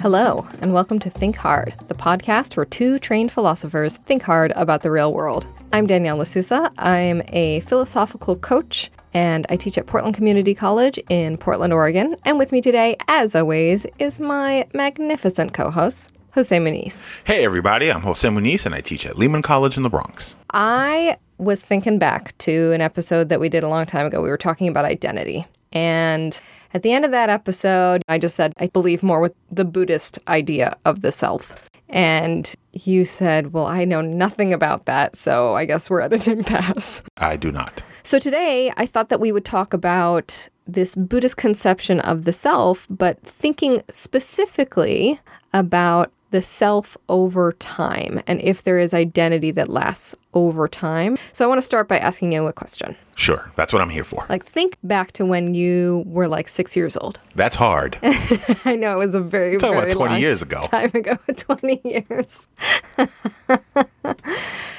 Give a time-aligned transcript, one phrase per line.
[0.00, 4.82] Hello, and welcome to Think Hard, the podcast where two trained philosophers think hard about
[4.82, 5.46] the real world.
[5.74, 6.72] I'm Danielle LaSusa.
[6.78, 12.16] I'm a philosophical coach, and I teach at Portland Community College in Portland, Oregon.
[12.24, 17.06] And with me today, as always, is my magnificent co host, Jose Muniz.
[17.24, 20.34] Hey, everybody, I'm Jose Muniz, and I teach at Lehman College in the Bronx.
[20.50, 24.22] I was thinking back to an episode that we did a long time ago.
[24.22, 25.46] We were talking about identity.
[25.72, 26.38] And
[26.74, 30.18] at the end of that episode, I just said, I believe more with the Buddhist
[30.28, 31.54] idea of the self.
[31.88, 36.38] And you said, Well, I know nothing about that, so I guess we're at an
[36.38, 37.02] impasse.
[37.16, 37.82] I do not.
[38.04, 42.86] So today, I thought that we would talk about this Buddhist conception of the self,
[42.88, 45.18] but thinking specifically
[45.52, 51.16] about the self over time and if there is identity that lasts over time.
[51.32, 52.96] So I want to start by asking you a question.
[53.16, 54.24] Sure, that's what I'm here for.
[54.30, 57.20] Like, think back to when you were like six years old.
[57.34, 57.98] That's hard.
[58.02, 60.60] I know it was a very, Talking very about 20 long years ago.
[60.64, 62.48] Time ago, 20 years.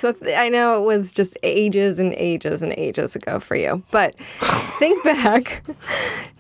[0.02, 3.84] so th- I know it was just ages and ages and ages ago for you.
[3.92, 4.16] But
[4.80, 5.64] think back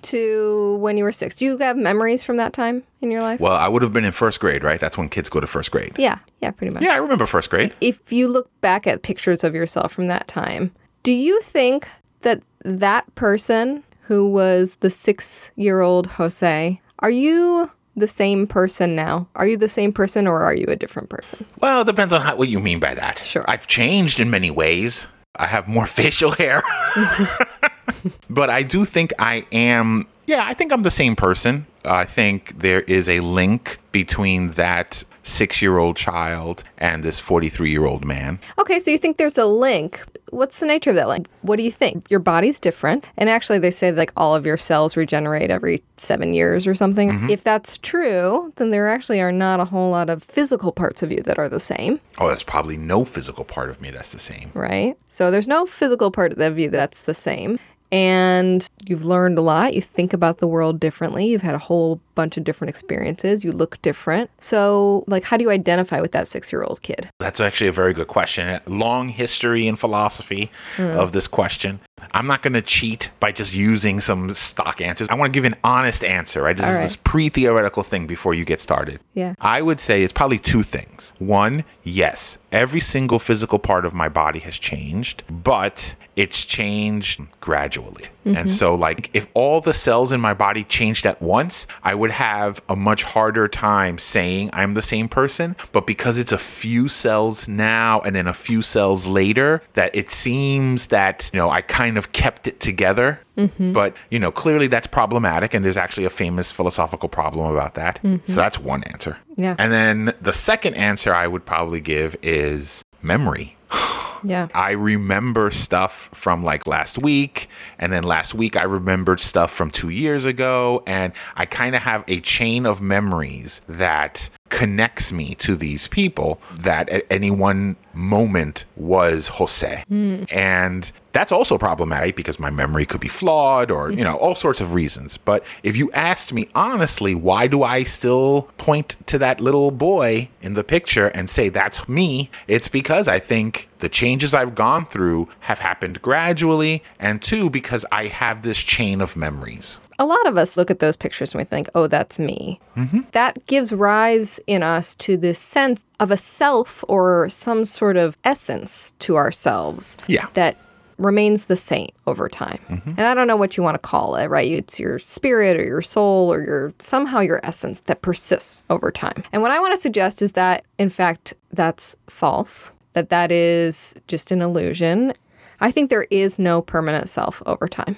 [0.03, 1.35] to when you were six.
[1.35, 3.39] Do you have memories from that time in your life?
[3.39, 4.79] Well, I would have been in first grade, right?
[4.79, 5.93] That's when kids go to first grade.
[5.97, 6.83] Yeah, yeah, pretty much.
[6.83, 7.73] Yeah, I remember first grade.
[7.81, 10.71] If you look back at pictures of yourself from that time,
[11.03, 11.87] do you think
[12.21, 18.95] that that person who was the six year old Jose, are you the same person
[18.95, 19.27] now?
[19.35, 21.45] Are you the same person or are you a different person?
[21.59, 23.19] Well, it depends on how, what you mean by that.
[23.19, 23.45] Sure.
[23.47, 25.07] I've changed in many ways.
[25.35, 26.61] I have more facial hair.
[28.29, 31.65] but I do think I am, yeah, I think I'm the same person.
[31.83, 37.69] I think there is a link between that six year old child and this 43
[37.69, 38.39] year old man.
[38.59, 40.03] Okay, so you think there's a link.
[40.31, 41.27] What's the nature of that link?
[41.41, 42.09] What do you think?
[42.09, 43.09] Your body's different.
[43.17, 47.11] And actually, they say like all of your cells regenerate every seven years or something.
[47.11, 47.29] Mm-hmm.
[47.29, 51.11] If that's true, then there actually are not a whole lot of physical parts of
[51.11, 54.19] you that are the same, Oh, there's probably no physical part of me that's the
[54.19, 54.51] same.
[54.53, 54.97] right?
[55.09, 57.59] So there's no physical part of you that's the same.
[57.91, 59.73] And you've learned a lot.
[59.73, 61.27] You think about the world differently.
[61.27, 63.43] You've had a whole bunch of different experiences.
[63.43, 64.29] You look different.
[64.39, 67.09] So, like, how do you identify with that six year old kid?
[67.19, 68.61] That's actually a very good question.
[68.65, 70.83] Long history and philosophy hmm.
[70.83, 71.81] of this question.
[72.13, 75.09] I'm not going to cheat by just using some stock answers.
[75.09, 76.41] I want to give an honest answer.
[76.41, 76.55] Right?
[76.55, 76.83] This All is right.
[76.83, 78.99] this pre theoretical thing before you get started.
[79.13, 79.35] Yeah.
[79.39, 81.13] I would say it's probably two things.
[81.19, 88.05] One, yes, every single physical part of my body has changed, but it's changed gradually.
[88.23, 88.47] And mm-hmm.
[88.49, 92.61] so, like, if all the cells in my body changed at once, I would have
[92.69, 95.55] a much harder time saying I'm the same person.
[95.71, 100.11] But because it's a few cells now and then a few cells later, that it
[100.11, 103.19] seems that, you know, I kind of kept it together.
[103.37, 103.71] Mm-hmm.
[103.71, 105.55] But, you know, clearly that's problematic.
[105.55, 107.99] And there's actually a famous philosophical problem about that.
[108.03, 108.31] Mm-hmm.
[108.31, 109.17] So that's one answer.
[109.35, 109.55] Yeah.
[109.57, 113.57] And then the second answer I would probably give is memory.
[114.23, 114.49] Yeah.
[114.53, 117.49] I remember stuff from like last week,
[117.79, 121.81] and then last week I remembered stuff from two years ago, and I kind of
[121.81, 127.75] have a chain of memories that connects me to these people that at any one
[127.93, 129.83] moment was Jose.
[130.29, 134.61] And that's also problematic because my memory could be flawed or, you know, all sorts
[134.61, 135.17] of reasons.
[135.17, 140.29] But if you asked me honestly, why do I still point to that little boy
[140.41, 142.29] in the picture and say that's me?
[142.47, 147.83] It's because I think the changes I've gone through have happened gradually, and two, because
[147.91, 149.79] I have this chain of memories.
[150.01, 152.59] A lot of us look at those pictures and we think, oh, that's me.
[152.75, 153.01] Mm-hmm.
[153.11, 158.17] That gives rise in us to this sense of a self or some sort of
[158.23, 160.27] essence to ourselves Yeah.
[160.33, 160.57] that
[160.97, 162.59] remains the same over time.
[162.69, 162.89] Mm-hmm.
[162.97, 164.51] And I don't know what you want to call it, right?
[164.51, 169.23] It's your spirit or your soul or your somehow your essence that persists over time.
[169.31, 173.95] And what I want to suggest is that in fact that's false, that that is
[174.07, 175.13] just an illusion.
[175.59, 177.95] I think there is no permanent self over time.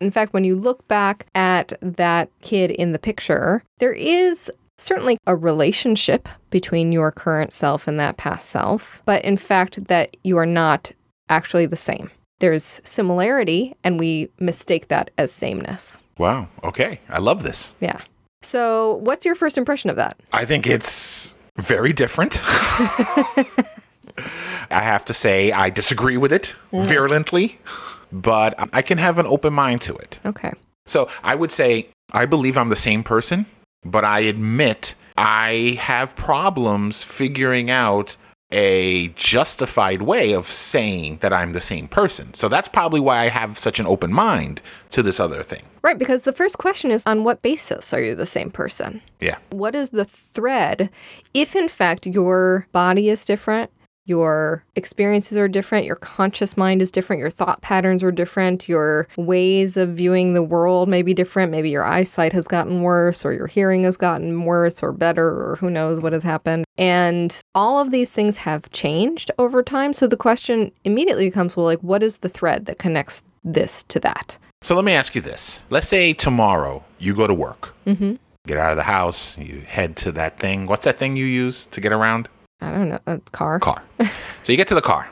[0.00, 5.18] In fact, when you look back at that kid in the picture, there is certainly
[5.26, 10.38] a relationship between your current self and that past self, but in fact, that you
[10.38, 10.92] are not
[11.28, 12.10] actually the same.
[12.40, 15.98] There's similarity, and we mistake that as sameness.
[16.16, 16.48] Wow.
[16.64, 17.00] Okay.
[17.10, 17.74] I love this.
[17.80, 18.00] Yeah.
[18.42, 20.18] So, what's your first impression of that?
[20.32, 22.40] I think it's very different.
[24.70, 26.84] I have to say, I disagree with it mm-hmm.
[26.88, 27.58] virulently,
[28.12, 30.18] but I can have an open mind to it.
[30.24, 30.52] Okay.
[30.86, 33.46] So I would say, I believe I'm the same person,
[33.84, 38.16] but I admit I have problems figuring out
[38.52, 42.34] a justified way of saying that I'm the same person.
[42.34, 44.60] So that's probably why I have such an open mind
[44.90, 45.62] to this other thing.
[45.82, 49.00] Right, because the first question is on what basis are you the same person?
[49.20, 49.38] Yeah.
[49.50, 50.90] What is the thread
[51.32, 53.70] if, in fact, your body is different,
[54.10, 59.08] your experiences are different, your conscious mind is different, your thought patterns are different, your
[59.16, 61.50] ways of viewing the world may be different.
[61.50, 65.56] Maybe your eyesight has gotten worse, or your hearing has gotten worse or better, or
[65.56, 66.64] who knows what has happened.
[66.76, 69.94] And all of these things have changed over time.
[69.94, 74.00] So the question immediately becomes well, like, what is the thread that connects this to
[74.00, 74.36] that?
[74.62, 75.62] So let me ask you this.
[75.70, 78.16] Let's say tomorrow you go to work, Mm-hmm.
[78.46, 80.66] get out of the house, you head to that thing.
[80.66, 82.28] What's that thing you use to get around?
[82.60, 83.58] I don't know, a car.
[83.58, 83.82] car.
[84.42, 85.08] so you get to the car.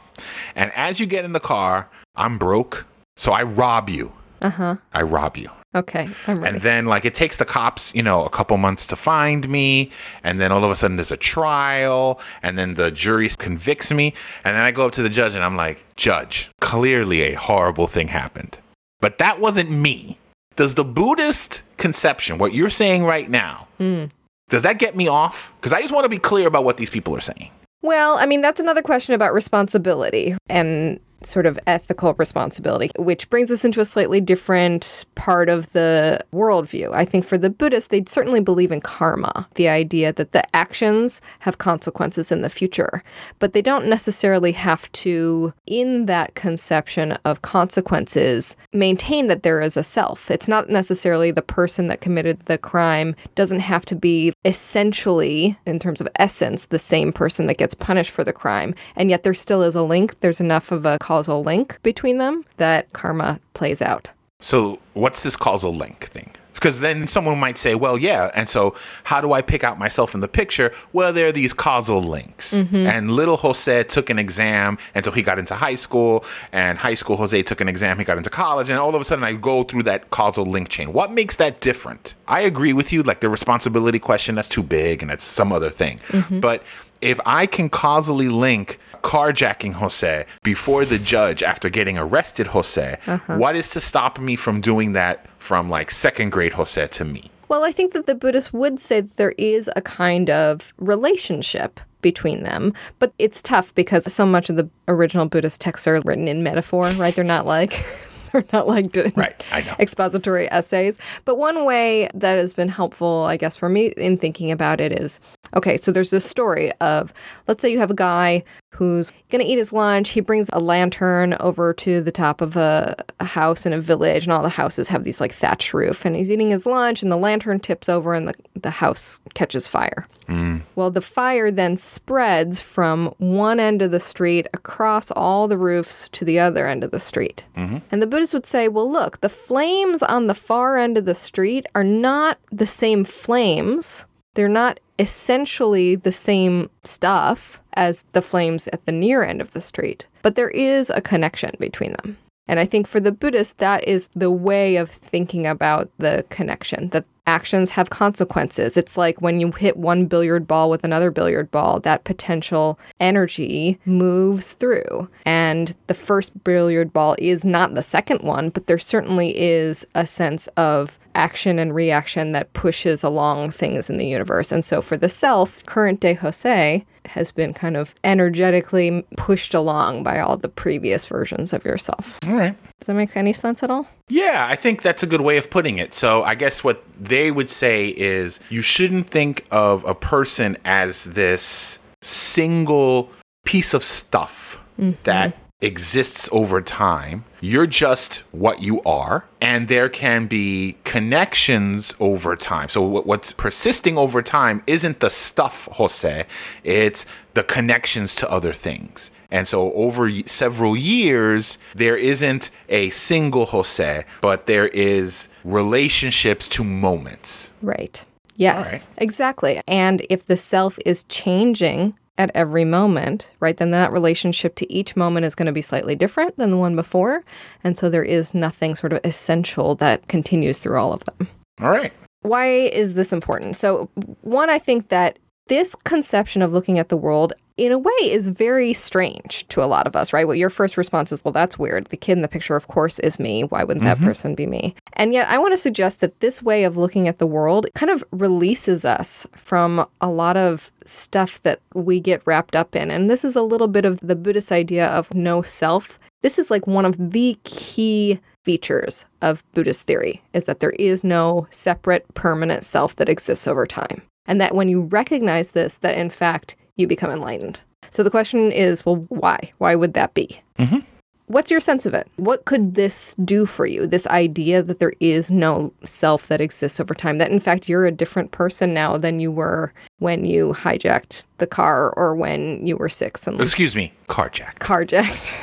[0.55, 2.87] And as you get in the car, I'm broke.
[3.17, 4.13] So I rob you.
[4.41, 4.77] Uh huh.
[4.93, 5.51] I rob you.
[5.75, 6.55] Okay, I'm ready.
[6.55, 9.91] And then, like, it takes the cops, you know, a couple months to find me.
[10.25, 12.21] And then all of a sudden, there's a trial.
[12.43, 14.15] And then the jury convicts me.
[14.45, 17.87] And then I go up to the judge and I'm like, Judge, clearly a horrible
[17.87, 18.57] thing happened.
[19.01, 20.19] But that wasn't me.
[20.57, 24.11] Does the Buddhist conception, what you're saying right now, Mm.
[24.49, 25.53] Does that get me off?
[25.57, 27.51] Because I just want to be clear about what these people are saying.
[27.83, 33.51] Well, I mean, that's another question about responsibility and sort of ethical responsibility, which brings
[33.51, 36.93] us into a slightly different part of the worldview.
[36.93, 41.21] I think for the Buddhists, they certainly believe in karma, the idea that the actions
[41.41, 43.03] have consequences in the future,
[43.39, 49.77] but they don't necessarily have to, in that conception of consequences, maintain that there is
[49.77, 50.31] a self.
[50.31, 55.79] It's not necessarily the person that committed the crime doesn't have to be essentially, in
[55.79, 58.75] terms of essence, the same person that gets punished for the crime.
[58.97, 60.21] And yet there still is a link.
[60.21, 64.11] There's enough of a causal link between them that karma plays out.
[64.41, 66.31] So, what's this causal link thing?
[66.53, 68.31] Because then someone might say, well, yeah.
[68.35, 68.75] And so,
[69.05, 70.71] how do I pick out myself in the picture?
[70.93, 72.53] Well, there are these causal links.
[72.53, 72.87] Mm-hmm.
[72.95, 76.27] And little Jose took an exam until he got into high school.
[76.53, 78.69] And high school Jose took an exam, he got into college.
[78.69, 80.93] And all of a sudden, I go through that causal link chain.
[80.93, 82.15] What makes that different?
[82.27, 83.03] I agree with you.
[83.03, 86.01] Like the responsibility question, that's too big and that's some other thing.
[86.09, 86.41] Mm-hmm.
[86.41, 86.63] But
[87.01, 93.37] if I can causally link carjacking Jose before the judge after getting arrested Jose, uh-huh.
[93.37, 97.31] what is to stop me from doing that from like second grade Jose to me?
[97.49, 101.81] Well, I think that the Buddhists would say that there is a kind of relationship
[102.03, 106.29] between them, but it's tough because so much of the original Buddhist texts are written
[106.29, 107.15] in metaphor, right?
[107.15, 107.85] They're not like
[108.33, 109.75] they're not like Right, I know.
[109.79, 110.99] expository essays.
[111.25, 114.93] But one way that has been helpful, I guess, for me in thinking about it
[114.93, 115.19] is
[115.57, 117.13] okay, so there's this story of
[117.47, 120.11] let's say you have a guy who's going to eat his lunch.
[120.11, 124.25] He brings a lantern over to the top of a, a house in a village,
[124.25, 126.05] and all the houses have these like thatch roof.
[126.05, 129.67] And he's eating his lunch, and the lantern tips over, and the, the house catches
[129.67, 130.07] fire.
[130.27, 130.59] Hmm.
[130.77, 136.09] Well, the fire then spreads from one end of the street across all the roofs
[136.11, 137.45] to the other end of the street.
[137.57, 137.79] Mm-hmm.
[137.91, 141.15] And the Buddhists would say, well, look, the flames on the far end of the
[141.15, 144.05] street are not the same flames.
[144.35, 149.61] They're not essentially the same stuff as the flames at the near end of the
[149.63, 152.19] street, but there is a connection between them.
[152.49, 156.89] And I think for the Buddhist, that is the way of thinking about the connection,
[156.89, 158.79] that actions have consequences.
[158.79, 163.79] It's like when you hit one billiard ball with another billiard ball, that potential energy
[163.85, 165.11] moves through.
[165.27, 170.07] And the first billiard ball is not the second one, but there certainly is a
[170.07, 174.51] sense of action and reaction that pushes along things in the universe.
[174.51, 180.03] And so for the self, current day Jose has been kind of energetically pushed along
[180.03, 182.19] by all the previous versions of yourself.
[182.25, 182.57] All right.
[182.81, 183.89] Does that make any sense at all?
[184.09, 185.93] Yeah, I think that's a good way of putting it.
[185.93, 191.05] So I guess what they would say is you shouldn't think of a person as
[191.05, 193.11] this single
[193.45, 194.93] piece of stuff mm-hmm.
[195.05, 197.25] that exists over time.
[197.41, 202.69] You're just what you are, and there can be connections over time.
[202.69, 206.27] So what's persisting over time isn't the stuff, Jose,
[206.63, 209.11] it's the connections to other things.
[209.31, 216.65] And so over several years, there isn't a single Jose, but there is relationships to
[216.65, 217.53] moments.
[217.61, 218.05] Right.
[218.37, 218.89] Yes, right.
[218.99, 219.61] exactly.
[219.67, 224.97] And if the self is changing at every moment, right, then that relationship to each
[224.97, 227.25] moment is going to be slightly different than the one before.
[227.63, 231.29] And so there is nothing sort of essential that continues through all of them.
[231.61, 231.93] All right.
[232.23, 233.57] Why is this important?
[233.57, 233.89] So,
[234.23, 238.29] one, I think that this conception of looking at the world in a way is
[238.29, 240.27] very strange to a lot of us, right?
[240.27, 241.87] What your first response is, well, that's weird.
[241.87, 243.43] The kid in the picture, of course, is me.
[243.43, 244.07] Why wouldn't that mm-hmm.
[244.07, 244.77] person be me?
[244.95, 247.91] And yet, I want to suggest that this way of looking at the world kind
[247.91, 252.91] of releases us from a lot of stuff that we get wrapped up in.
[252.91, 255.99] And this is a little bit of the Buddhist idea of no self.
[256.23, 261.03] This is like one of the key features of Buddhist theory is that there is
[261.05, 264.03] no separate permanent self that exists over time.
[264.27, 267.61] And that when you recognize this, that in fact you become enlightened.
[267.91, 269.51] So the question is, well, why?
[269.59, 270.41] Why would that be?
[270.59, 270.79] Mm-hmm.
[271.27, 272.09] What's your sense of it?
[272.17, 273.87] What could this do for you?
[273.87, 277.85] This idea that there is no self that exists over time, that in fact you're
[277.85, 282.79] a different person now than you were when you hijacked the car or when you
[282.79, 284.55] were six and Excuse me, carjack.
[284.59, 285.35] carjacked.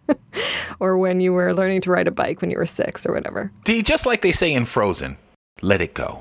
[0.80, 3.52] or when you were learning to ride a bike when you were six or whatever.
[3.62, 5.16] D, just like they say in Frozen,
[5.62, 6.20] let it go.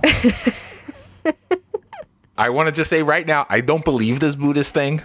[2.38, 5.02] I want to just say right now, I don't believe this Buddhist thing.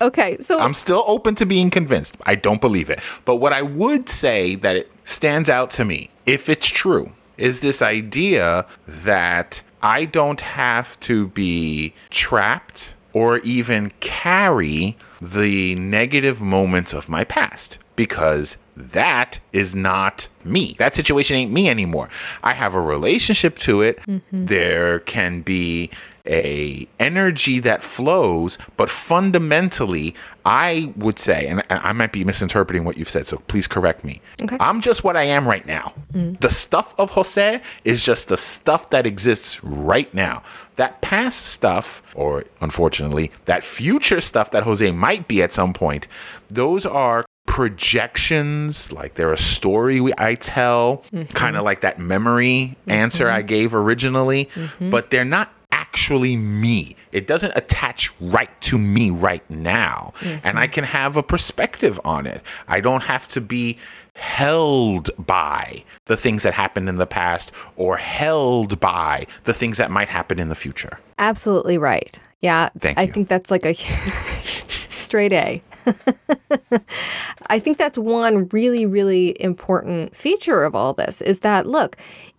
[0.00, 2.16] Okay, so I'm still open to being convinced.
[2.24, 3.00] I don't believe it.
[3.24, 7.60] But what I would say that it stands out to me, if it's true, is
[7.60, 16.92] this idea that I don't have to be trapped or even carry the negative moments
[16.92, 20.76] of my past because that is not me.
[20.78, 22.08] That situation ain't me anymore.
[22.42, 23.98] I have a relationship to it.
[24.02, 24.46] Mm-hmm.
[24.46, 25.90] There can be
[26.26, 30.14] a energy that flows, but fundamentally,
[30.44, 34.20] I would say, and I might be misinterpreting what you've said, so please correct me.
[34.40, 34.56] Okay.
[34.60, 35.92] I'm just what I am right now.
[36.12, 36.38] Mm.
[36.40, 40.42] The stuff of Jose is just the stuff that exists right now.
[40.76, 46.06] That past stuff, or unfortunately, that future stuff that Jose might be at some point,
[46.48, 51.64] those are projections like they're a story we, i tell kind of mm-hmm.
[51.64, 53.36] like that memory answer mm-hmm.
[53.36, 54.90] i gave originally mm-hmm.
[54.90, 55.50] but they're not
[55.96, 60.58] actually me it doesn't attach right to me right now and mm-hmm.
[60.58, 63.78] i can have a perspective on it i don't have to be
[64.14, 69.90] held by the things that happened in the past or held by the things that
[69.90, 72.20] might happen in the future absolutely right.
[72.42, 73.12] Yeah, Thank I you.
[73.12, 73.74] think that's like a
[74.90, 75.62] straight A.
[77.48, 81.96] I think that's one really, really important feature of all this is that, look,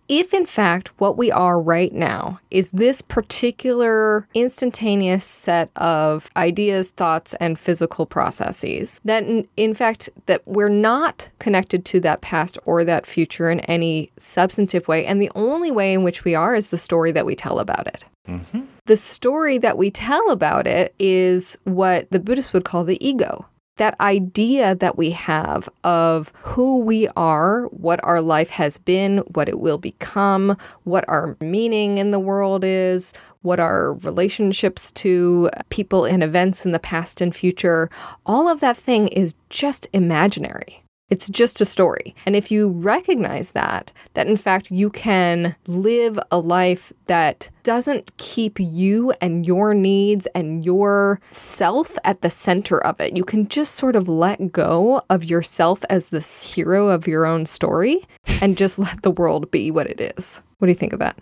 [0.08, 6.90] if in fact what we are right now is this particular instantaneous set of ideas,
[6.90, 12.84] thoughts, and physical processes, then in fact that we're not connected to that past or
[12.84, 15.04] that future in any substantive way.
[15.04, 17.86] And the only way in which we are is the story that we tell about
[17.86, 18.04] it.
[18.26, 18.62] Mm-hmm.
[18.86, 23.46] The story that we tell about it is what the Buddhists would call the ego.
[23.78, 29.48] That idea that we have of who we are, what our life has been, what
[29.48, 36.04] it will become, what our meaning in the world is, what our relationships to people
[36.04, 37.88] and events in the past and future,
[38.26, 40.82] all of that thing is just imaginary.
[41.10, 42.14] It's just a story.
[42.26, 48.14] And if you recognize that, that in fact you can live a life that doesn't
[48.18, 53.48] keep you and your needs and your self at the center of it, you can
[53.48, 58.06] just sort of let go of yourself as this hero of your own story
[58.42, 60.42] and just let the world be what it is.
[60.58, 61.18] What do you think of that?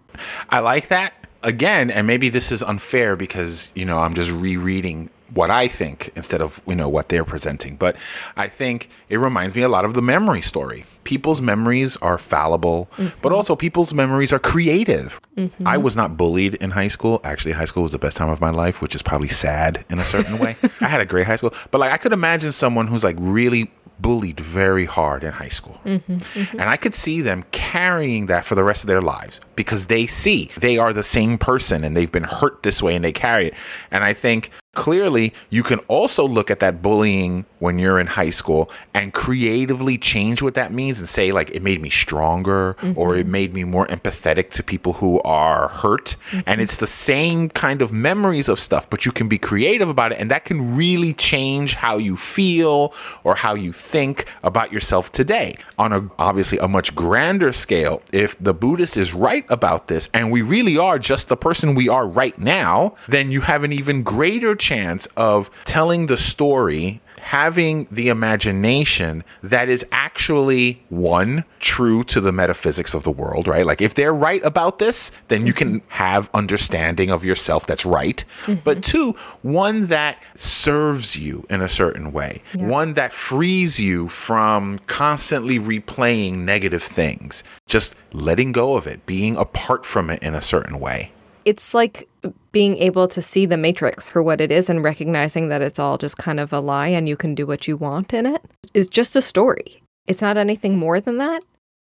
[0.50, 1.14] I like that.
[1.43, 6.12] Again, and maybe this is unfair because, you know, I'm just rereading what I think
[6.14, 7.76] instead of, you know, what they're presenting.
[7.76, 7.97] But
[8.37, 10.85] I think it reminds me a lot of the memory story.
[11.04, 13.35] People's memories are fallible, but mm-hmm.
[13.35, 15.21] also people's memories are creative.
[15.37, 15.66] Mm-hmm.
[15.66, 17.21] I was not bullied in high school.
[17.25, 19.99] Actually, high school was the best time of my life, which is probably sad in
[19.99, 20.56] a certain way.
[20.80, 23.71] I had a great high school, but like I could imagine someone who's like really
[23.99, 25.80] bullied very hard in high school.
[25.85, 26.59] Mm-hmm.
[26.59, 30.06] And I could see them carrying that for the rest of their lives because they
[30.06, 33.49] see they are the same person and they've been hurt this way and they carry
[33.49, 33.54] it.
[33.90, 38.30] And I think clearly you can also look at that bullying when you're in high
[38.30, 43.16] school and creatively change what that means and say like it made me stronger or
[43.16, 43.30] it mm-hmm.
[43.30, 46.16] made me more empathetic to people who are hurt.
[46.45, 50.12] And it's the same kind of memories of stuff but you can be creative about
[50.12, 52.92] it and that can really change how you feel
[53.25, 55.56] or how you think about yourself today.
[55.78, 60.30] On a obviously a much grander scale if the buddhist is right about this and
[60.30, 64.02] we really are just the person we are right now then you have an even
[64.02, 72.20] greater chance of telling the story having the imagination that is actually one true to
[72.20, 73.66] the metaphysics of the world right?
[73.66, 75.90] Like if they're right about this then you can mm-hmm.
[75.90, 78.25] have understanding of yourself that's right.
[78.46, 78.61] Mm-hmm.
[78.64, 82.42] But two one that serves you in a certain way.
[82.54, 87.42] One that frees you from constantly replaying negative things.
[87.66, 91.12] Just letting go of it being apart from it in a certain way
[91.46, 92.08] it's like
[92.50, 95.96] being able to see the matrix for what it is and recognizing that it's all
[95.96, 98.42] just kind of a lie and you can do what you want in it.
[98.74, 99.80] is just a story.
[100.06, 101.42] It's not anything more than that.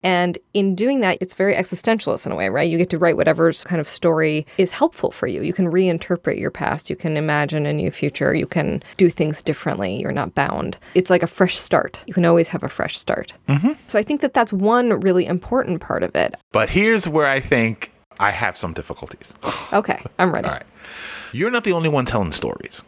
[0.04, 2.68] And in doing that, it's very existentialist in a way, right?
[2.68, 5.44] You get to write whatever kind of story is helpful for you.
[5.44, 6.90] You can reinterpret your past.
[6.90, 8.34] You can imagine a new future.
[8.34, 10.00] You can do things differently.
[10.00, 10.78] You're not bound.
[10.96, 12.04] It's like a fresh start.
[12.08, 13.34] You can always have a fresh start.
[13.48, 13.74] Mm-hmm.
[13.86, 16.36] So I think that that's one really important part of it.
[16.52, 17.92] But here's where I think
[18.22, 19.34] I have some difficulties.
[19.74, 20.48] Okay, I'm ready.
[20.48, 20.66] All right.
[21.32, 22.82] You're not the only one telling stories.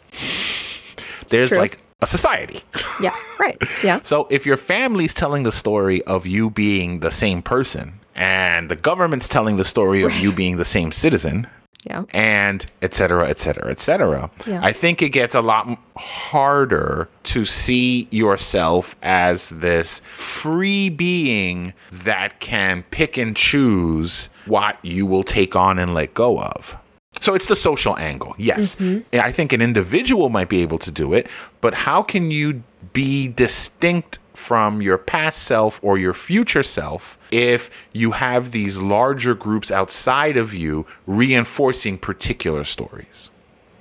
[1.29, 1.57] There's true.
[1.57, 2.61] like a society.
[3.01, 3.57] Yeah, right.
[3.83, 3.99] Yeah.
[4.03, 8.75] So if your family's telling the story of you being the same person and the
[8.75, 11.47] government's telling the story of you being the same citizen
[11.85, 12.03] Yeah.
[12.13, 14.61] and et cetera, et cetera, et cetera, Yeah.
[14.63, 22.39] I think it gets a lot harder to see yourself as this free being that
[22.39, 26.75] can pick and choose what you will take on and let go of.
[27.21, 28.33] So it's the social angle.
[28.37, 28.75] Yes.
[28.75, 29.19] Mm-hmm.
[29.19, 31.27] I think an individual might be able to do it,
[31.61, 37.69] but how can you be distinct from your past self or your future self if
[37.93, 43.29] you have these larger groups outside of you reinforcing particular stories?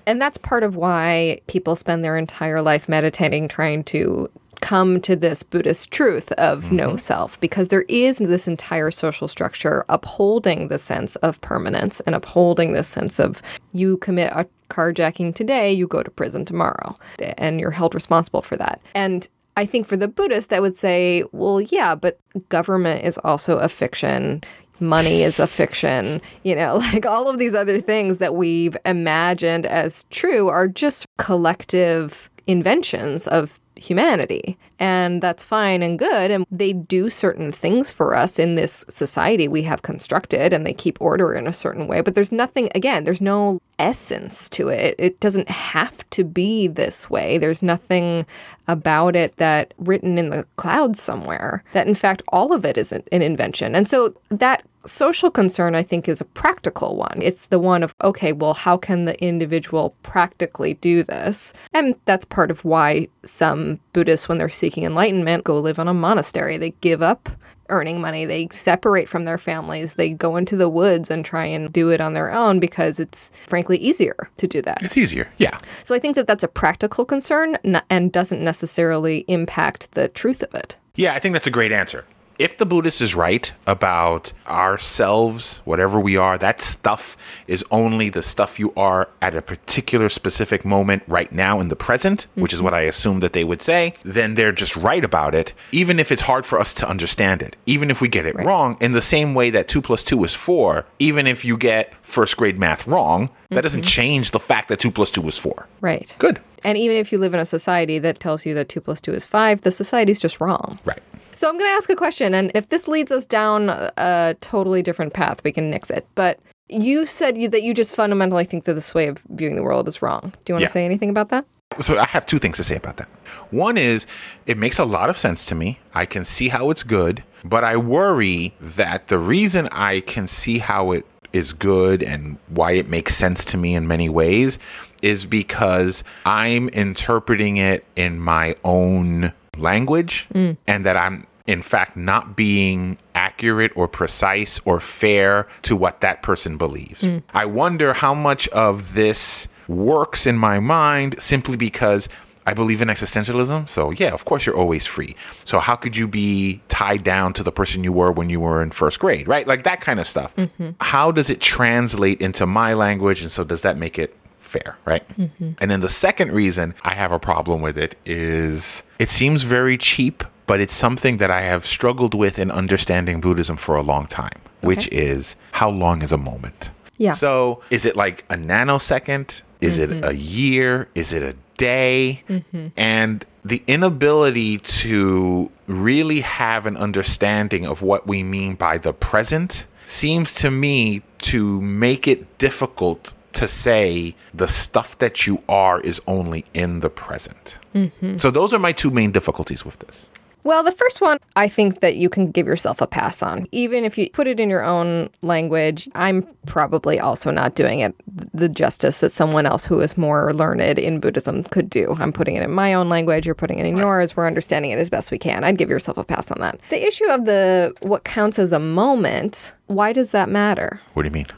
[0.06, 4.28] And that's part of why people spend their entire life meditating, trying to
[4.61, 6.76] come to this Buddhist truth of mm-hmm.
[6.76, 12.14] no self, because there is this entire social structure upholding the sense of permanence and
[12.14, 13.42] upholding this sense of
[13.73, 16.97] you commit a carjacking today, you go to prison tomorrow,
[17.37, 18.80] and you're held responsible for that.
[18.94, 22.18] And I think for the Buddhist, that would say, well, yeah, but
[22.49, 24.42] government is also a fiction.
[24.80, 29.66] Money is a fiction, you know, like all of these other things that we've imagined
[29.66, 34.56] as true are just collective inventions of humanity.
[34.78, 36.30] And that's fine and good.
[36.30, 40.72] And they do certain things for us in this society we have constructed and they
[40.72, 42.00] keep order in a certain way.
[42.00, 44.94] But there's nothing, again, there's no essence to it.
[44.98, 47.38] It doesn't have to be this way.
[47.38, 48.26] There's nothing
[48.68, 52.92] about it that written in the clouds somewhere that, in fact, all of it is
[52.92, 53.74] an an invention.
[53.74, 57.20] And so that social concern, I think, is a practical one.
[57.22, 61.52] It's the one of, okay, well, how can the individual practically do this?
[61.72, 65.94] And that's part of why some Buddhists, when they're seeking enlightenment, go live in a
[65.94, 66.58] monastery.
[66.58, 67.28] They give up
[67.68, 71.73] earning money, they separate from their families, they go into the woods and try and
[71.73, 74.78] do it on their own because it's frankly easier to do that.
[74.82, 75.26] It's easier.
[75.38, 75.58] Yeah.
[75.82, 77.56] So I think that that's a practical concern
[77.88, 80.76] and doesn't necessarily impact the truth of it.
[80.97, 82.04] Yeah, I think that's a great answer.
[82.38, 87.16] If the Buddhist is right about ourselves, whatever we are, that stuff
[87.47, 91.76] is only the stuff you are at a particular specific moment right now in the
[91.76, 95.34] present, which is what I assume that they would say, then they're just right about
[95.34, 97.56] it, even if it's hard for us to understand it.
[97.66, 100.34] Even if we get it wrong, in the same way that 2 plus 2 is
[100.34, 103.62] 4, even if you get first grade math wrong, that mm-hmm.
[103.62, 105.66] doesn't change the fact that 2 plus 2 is 4.
[105.80, 106.14] Right.
[106.18, 106.40] Good.
[106.64, 109.12] And even if you live in a society that tells you that 2 plus 2
[109.12, 110.78] is 5, the society's just wrong.
[110.84, 111.02] Right.
[111.34, 114.82] So I'm going to ask a question, and if this leads us down a, totally
[114.82, 116.06] different path, we can nix it.
[116.14, 119.62] But you said you, that you just fundamentally think that this way of viewing the
[119.62, 120.32] world is wrong.
[120.45, 120.68] Do you want Yeah.
[120.68, 121.45] to say anything about that?
[121.80, 123.08] So I have two things to say about that.
[123.50, 124.06] One is
[124.47, 125.78] it makes a lot of sense to me.
[125.95, 130.58] I can see how it's good, but I worry that the reason I can see
[130.58, 134.58] how it is good and why it makes sense to me in many ways
[135.00, 140.56] is because I'm interpreting it in my own language mm.
[140.67, 146.23] and that I'm in fact not being accurate or precise or fair to what that
[146.23, 147.00] person believes.
[147.00, 147.23] Mm.
[147.34, 152.08] I wonder how much of this works in my mind simply because
[152.45, 153.69] I believe in existentialism.
[153.69, 155.15] So, yeah, of course, you're always free.
[155.45, 158.62] So, how could you be tied down to the person you were when you were
[158.62, 159.47] in first grade, right?
[159.47, 160.34] Like that kind of stuff.
[160.36, 160.71] Mm-hmm.
[160.80, 163.23] How does it translate into my language?
[163.23, 165.08] And so, does that make it fair, right?
[165.17, 165.52] Mm-hmm.
[165.58, 169.76] And then the second reason I have a problem with it is it seems very
[169.76, 174.06] cheap, but it's something that I have struggled with in understanding Buddhism for a long
[174.06, 176.71] time, which is how long is a moment?
[176.99, 177.15] Yeah.
[177.15, 179.43] So is it like a nanosecond?
[179.60, 180.04] Is it mm-hmm.
[180.04, 180.88] a year?
[180.95, 182.23] Is it a day?
[182.28, 182.69] Mm-hmm.
[182.76, 189.67] And the inability to really have an understanding of what we mean by the present
[189.84, 196.00] seems to me to make it difficult to say the stuff that you are is
[196.06, 197.58] only in the present.
[197.75, 198.18] Mm-hmm.
[198.18, 200.08] So those are my two main difficulties with this.
[200.45, 203.47] Well, the first one, I think that you can give yourself a pass on.
[203.52, 207.95] Even if you put it in your own language, I'm probably also not doing it
[208.34, 211.97] the justice that someone else who is more learned in Buddhism could do.
[211.99, 214.80] I'm putting it in my own language, you're putting it in yours, we're understanding it
[214.80, 215.45] as best we can.
[215.45, 216.60] I'd give yourself a pass on that.
[216.71, 220.80] The issue of the what counts as a moment, why does that matter?
[220.95, 221.28] What do you mean?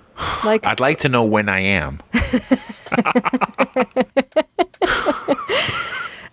[0.45, 2.01] Like I'd like to know when I am.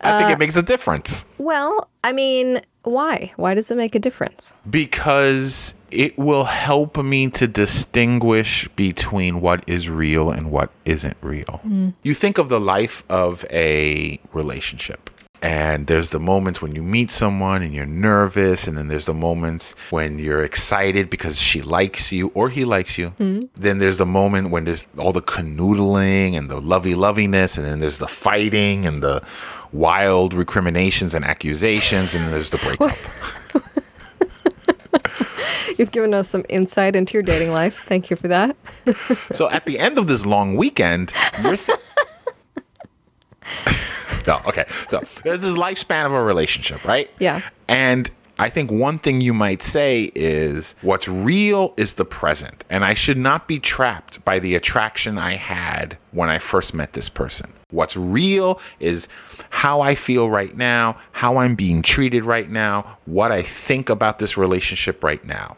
[0.04, 3.34] I think it makes a difference well, I mean, why?
[3.36, 4.54] Why does it make a difference?
[4.70, 11.60] because it will help me to distinguish between what is real and what isn't real.
[11.66, 11.94] Mm.
[12.02, 15.10] You think of the life of a relationship.
[15.42, 19.14] And there's the moments when you meet someone and you're nervous, and then there's the
[19.14, 23.10] moments when you're excited because she likes you or he likes you.
[23.12, 23.44] Hmm.
[23.56, 27.80] Then there's the moment when there's all the canoodling and the lovey loviness, and then
[27.80, 29.24] there's the fighting and the
[29.72, 32.96] wild recriminations and accusations, and then there's the breakup.
[35.80, 37.82] You've given us some insight into your dating life.
[37.88, 38.56] Thank you for that.
[39.34, 41.58] So at the end of this long weekend, you're.
[44.28, 44.66] no, okay.
[44.90, 47.10] So there's this lifespan of a relationship, right?
[47.20, 47.42] Yeah.
[47.68, 52.66] And I think one thing you might say is what's real is the present.
[52.70, 56.94] And I should not be trapped by the attraction I had when I first met
[56.94, 57.54] this person.
[57.70, 59.08] What's real is
[59.52, 64.20] how I feel right now, how I'm being treated right now, what I think about
[64.20, 65.56] this relationship right now.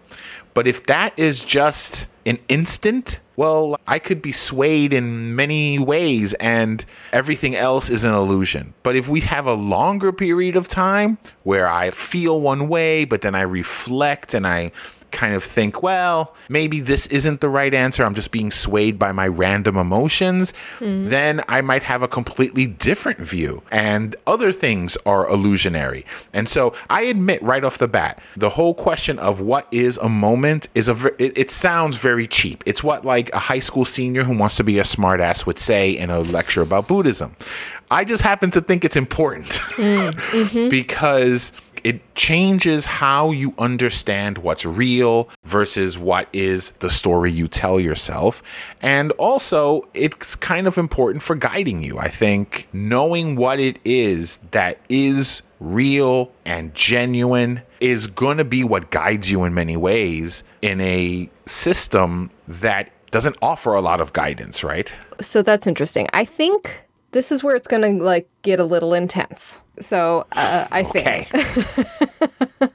[0.54, 6.34] But if that is just an instant, well, I could be swayed in many ways
[6.36, 8.74] and everything else is an illusion.
[8.84, 13.22] But if we have a longer period of time where I feel one way, but
[13.22, 14.72] then I reflect and I
[15.14, 18.04] kind of think, well, maybe this isn't the right answer.
[18.04, 20.52] I'm just being swayed by my random emotions.
[20.80, 21.08] Hmm.
[21.08, 23.64] Then I might have a completely different view.
[23.72, 26.06] And other things are illusionary.
[26.34, 30.10] And so I admit right off the bat, the whole question of what is a
[30.10, 32.64] moment is a, it, it sounds very cheap.
[32.66, 35.92] It's what like a high school senior who wants to be a smartass would say
[35.92, 37.36] in a lecture about Buddhism.
[37.92, 40.10] I just happen to think it's important hmm.
[40.10, 40.70] mm-hmm.
[40.70, 41.52] because
[41.84, 48.42] it changes how you understand what's real versus what is the story you tell yourself.
[48.82, 52.00] And also, it's kind of important for guiding you.
[52.00, 58.64] I think knowing what it is that is real and genuine is going to be
[58.64, 64.12] what guides you in many ways in a system that doesn't offer a lot of
[64.14, 64.94] guidance, right?
[65.22, 66.08] So that's interesting.
[66.14, 66.84] I think
[67.14, 69.60] this is where it's going to like get a little intense.
[69.80, 71.32] So uh, I think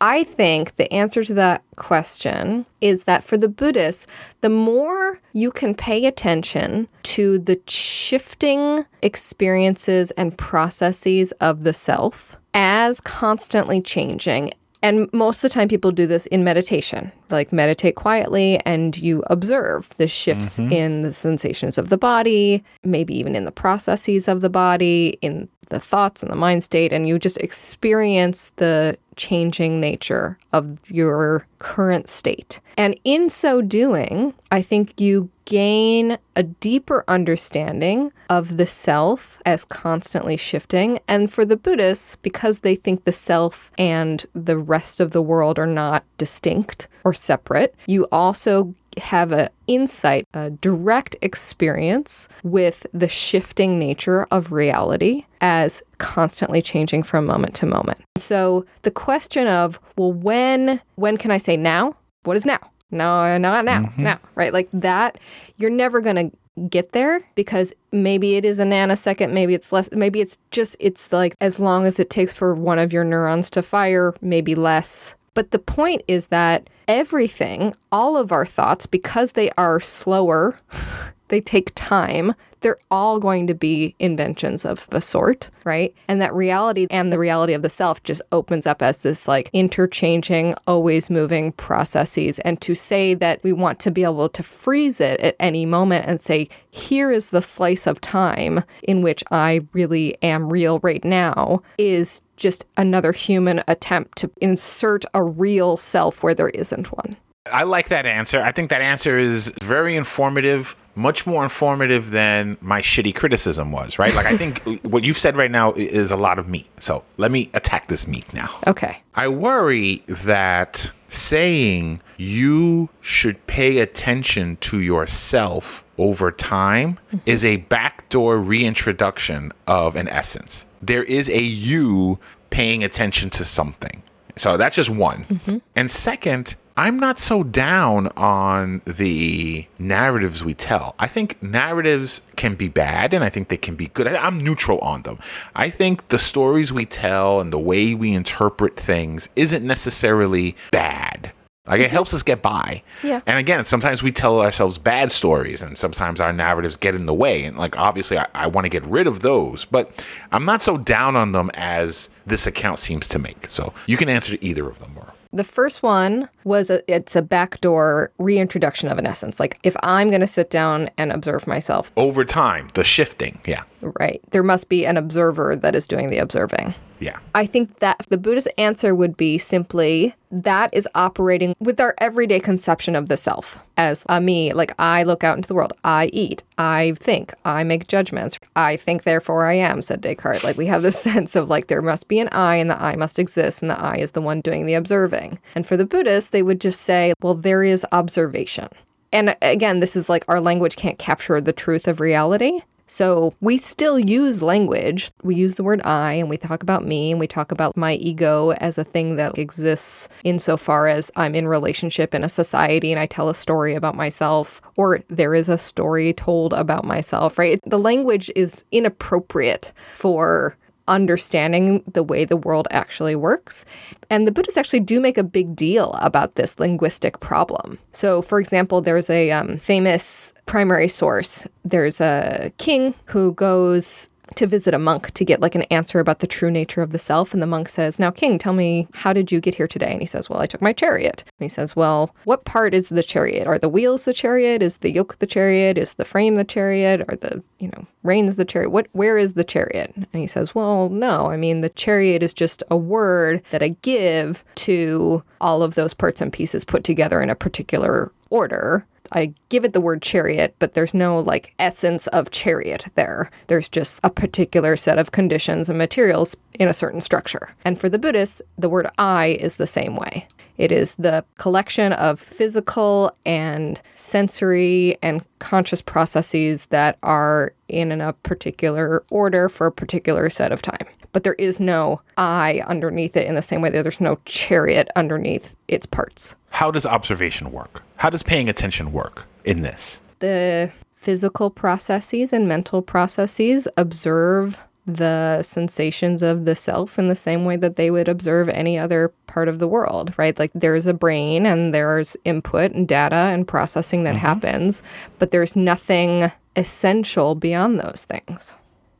[0.00, 4.06] I think the answer to that question is that for the Buddhists,
[4.42, 12.36] the more you can pay attention to the shifting experiences and processes of the self
[12.54, 14.52] as constantly changing.
[14.82, 19.24] And most of the time, people do this in meditation, like meditate quietly and you
[19.26, 20.72] observe the shifts mm-hmm.
[20.72, 25.48] in the sensations of the body, maybe even in the processes of the body, in
[25.70, 31.46] the thoughts and the mind state, and you just experience the changing nature of your
[31.58, 32.60] current state.
[32.78, 39.64] And in so doing, I think you gain a deeper understanding of the self as
[39.64, 41.00] constantly shifting.
[41.08, 45.58] And for the Buddhists, because they think the self and the rest of the world
[45.58, 53.08] are not distinct or separate, you also have an insight, a direct experience with the
[53.08, 58.00] shifting nature of reality as constantly changing from moment to moment.
[58.16, 61.96] So the question of, well, when when can I say now?
[62.24, 62.58] What is now?
[62.90, 64.02] No, not now, mm-hmm.
[64.02, 64.52] now, right?
[64.52, 65.18] Like that,
[65.56, 66.30] you're never gonna
[66.68, 71.12] get there because maybe it is a nanosecond, maybe it's less, maybe it's just, it's
[71.12, 75.14] like as long as it takes for one of your neurons to fire, maybe less.
[75.34, 80.58] But the point is that everything, all of our thoughts, because they are slower,
[81.28, 85.94] they take time, they're all going to be inventions of the sort, right?
[86.08, 89.50] And that reality and the reality of the self just opens up as this like
[89.52, 92.38] interchanging, always moving processes.
[92.40, 96.06] And to say that we want to be able to freeze it at any moment
[96.06, 101.04] and say, here is the slice of time in which I really am real right
[101.04, 107.16] now is just another human attempt to insert a real self where there isn't one.
[107.50, 108.42] I like that answer.
[108.42, 113.98] I think that answer is very informative, much more informative than my shitty criticism was,
[113.98, 114.14] right?
[114.14, 116.66] Like, I think what you've said right now is a lot of meat.
[116.80, 118.58] So let me attack this meat now.
[118.66, 119.00] Okay.
[119.14, 127.18] I worry that saying you should pay attention to yourself over time mm-hmm.
[127.24, 130.66] is a backdoor reintroduction of an essence.
[130.82, 132.18] There is a you
[132.50, 134.02] paying attention to something.
[134.36, 135.24] So that's just one.
[135.24, 135.58] Mm-hmm.
[135.74, 140.94] And second, I'm not so down on the narratives we tell.
[140.96, 144.06] I think narratives can be bad and I think they can be good.
[144.06, 145.18] I- I'm neutral on them.
[145.56, 151.32] I think the stories we tell and the way we interpret things isn't necessarily bad.
[151.66, 151.94] Like it mm-hmm.
[151.94, 152.84] helps us get by.
[153.02, 153.22] Yeah.
[153.26, 157.12] And again, sometimes we tell ourselves bad stories and sometimes our narratives get in the
[157.12, 157.42] way.
[157.42, 159.90] And like obviously I, I want to get rid of those, but
[160.30, 163.50] I'm not so down on them as this account seems to make.
[163.50, 167.22] So you can answer either of them or The first one was a, it's a
[167.22, 169.38] backdoor reintroduction of an essence.
[169.38, 173.38] Like if I'm going to sit down and observe myself, over time, the shifting.
[173.46, 173.64] Yeah.
[173.82, 176.74] right, there must be an observer that is doing the observing.
[177.00, 177.18] Yeah.
[177.34, 182.40] I think that the Buddhist answer would be simply that is operating with our everyday
[182.40, 184.52] conception of the self as a me.
[184.52, 188.38] Like I look out into the world, I eat, I think, I make judgments.
[188.54, 190.44] I think, therefore I am, said Descartes.
[190.44, 192.96] Like we have this sense of like there must be an I and the I
[192.96, 195.38] must exist and the I is the one doing the observing.
[195.54, 198.68] And for the Buddhists, they would just say, well, there is observation.
[199.12, 202.60] And again, this is like our language can't capture the truth of reality.
[202.88, 205.12] So we still use language.
[205.22, 207.94] We use the word I and we talk about me and we talk about my
[207.94, 212.98] ego as a thing that exists insofar as I'm in relationship in a society and
[212.98, 217.60] I tell a story about myself or there is a story told about myself, right?
[217.64, 220.56] The language is inappropriate for
[220.88, 223.64] understanding the way the world actually works.
[224.10, 227.78] And the Buddhists actually do make a big deal about this linguistic problem.
[227.92, 231.46] So, for example, there's a um, famous primary source.
[231.64, 236.20] There's a king who goes to visit a monk to get like an answer about
[236.20, 237.32] the true nature of the self.
[237.32, 239.90] And the monk says, Now, king, tell me, how did you get here today?
[239.90, 241.24] And he says, Well, I took my chariot.
[241.26, 243.46] And he says, Well, what part is the chariot?
[243.46, 244.62] Are the wheels the chariot?
[244.62, 245.78] Is the yoke the chariot?
[245.78, 247.04] Is the frame the chariot?
[247.08, 248.70] Are the, you know, reins the chariot?
[248.70, 249.92] What where is the chariot?
[249.96, 251.26] And he says, Well, no.
[251.26, 255.94] I mean, the chariot is just a word that I give to all of those
[255.94, 258.86] parts and pieces put together in a particular order.
[259.12, 263.30] I give it the word chariot, but there's no like essence of chariot there.
[263.46, 267.54] There's just a particular set of conditions and materials in a certain structure.
[267.64, 270.26] And for the Buddhists, the word I is the same way.
[270.56, 278.12] It is the collection of physical and sensory and conscious processes that are in a
[278.12, 280.86] particular order for a particular set of time.
[281.12, 284.88] But there is no I underneath it in the same way that there's no chariot
[284.96, 286.34] underneath its parts.
[286.50, 287.82] How does observation work?
[287.96, 290.00] How does paying attention work in this?
[290.18, 297.44] the physical processes and mental processes observe the sensations of the self in the same
[297.44, 300.38] way that they would observe any other part of the world, right?
[300.38, 304.26] Like there's a brain and there's input and data and processing that mm-hmm.
[304.26, 304.82] happens,
[305.18, 308.56] but there's nothing essential beyond those things.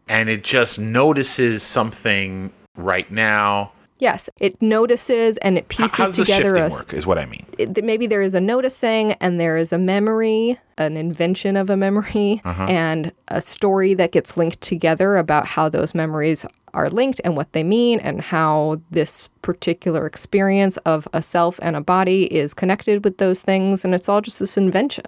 [0.08, 3.72] And it just notices something right now.
[3.98, 6.94] Yes, it notices and it pieces How, pieces how does together shifting a, work?
[6.94, 7.44] Is what I mean.
[7.58, 11.76] it, maybe there is a noticing and there is a memory, an invention of a
[11.76, 12.66] memory, uh-huh.
[12.68, 17.52] and a story that gets linked together about how those memories are linked and what
[17.52, 23.04] they mean, and how this particular experience of a self and a body is connected
[23.04, 23.84] with those things.
[23.84, 25.06] And it's all just this invention.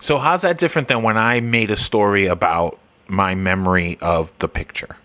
[0.00, 2.78] So how's that different than when I made a story about
[3.10, 4.96] my memory of the picture?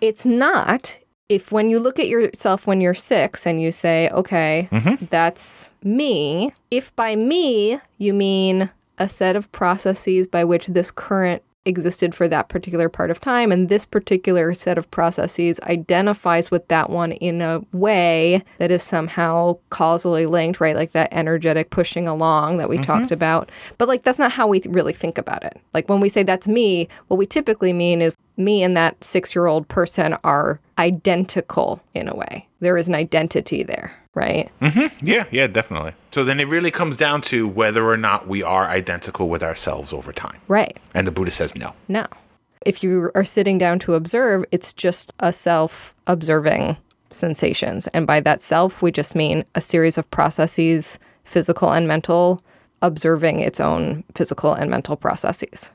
[0.00, 0.98] It's not.
[1.28, 5.04] If when you look at yourself when you're six and you say, okay, mm-hmm.
[5.10, 11.42] that's me, if by me you mean a set of processes by which this current
[11.66, 16.66] existed for that particular part of time, and this particular set of processes identifies with
[16.68, 20.76] that one in a way that is somehow causally linked, right?
[20.76, 22.84] Like that energetic pushing along that we mm-hmm.
[22.84, 23.50] talked about.
[23.78, 25.60] But like that's not how we th- really think about it.
[25.74, 29.34] Like when we say that's me, what we typically mean is me and that six
[29.34, 32.48] year old person are identical in a way.
[32.60, 34.50] There is an identity there, right?
[34.60, 35.04] Mm-hmm.
[35.04, 35.94] Yeah, yeah, definitely.
[36.12, 39.92] So then it really comes down to whether or not we are identical with ourselves
[39.92, 40.40] over time.
[40.48, 40.78] Right.
[40.94, 41.74] And the Buddha says no.
[41.88, 42.06] No.
[42.66, 46.76] If you are sitting down to observe, it's just a self observing
[47.10, 47.86] sensations.
[47.88, 52.42] And by that self, we just mean a series of processes, physical and mental,
[52.82, 55.70] observing its own physical and mental processes.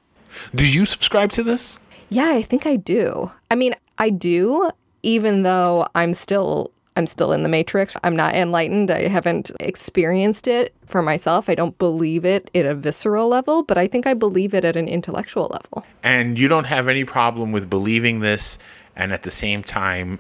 [0.54, 1.80] Do you subscribe to this?
[2.10, 3.32] Yeah, I think I do.
[3.50, 4.70] I mean, I do,
[5.02, 7.94] even though I'm still I'm still in the matrix.
[8.04, 8.90] I'm not enlightened.
[8.90, 11.50] I haven't experienced it for myself.
[11.50, 14.76] I don't believe it at a visceral level, but I think I believe it at
[14.76, 15.86] an intellectual level.
[16.04, 18.58] And you don't have any problem with believing this
[18.96, 20.20] and at the same time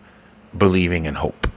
[0.57, 1.47] believing in hope.